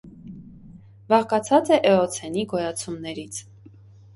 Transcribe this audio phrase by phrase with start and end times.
[1.13, 3.43] Բաղկացած է էոցենի գոյացումներից։